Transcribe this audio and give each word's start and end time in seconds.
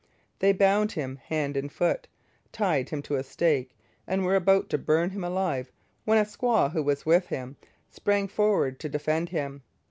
They 0.39 0.51
bound 0.51 0.93
him 0.93 1.17
hand 1.17 1.55
and 1.55 1.71
foot, 1.71 2.07
tied 2.51 2.89
him 2.89 3.03
to 3.03 3.17
a 3.17 3.23
stake, 3.23 3.77
and 4.07 4.25
were 4.25 4.33
about 4.35 4.67
to 4.71 4.79
burn 4.79 5.11
him 5.11 5.23
alive 5.23 5.71
when 6.05 6.17
a 6.17 6.23
squaw 6.25 6.71
who 6.71 6.81
was 6.81 7.05
with 7.05 7.27
him 7.27 7.55
sprang 7.91 8.27
forward 8.27 8.79
to 8.79 8.89
defend 8.89 9.29
him. 9.29 9.61